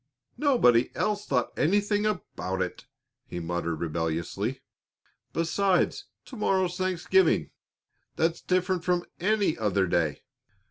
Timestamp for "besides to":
5.31-6.35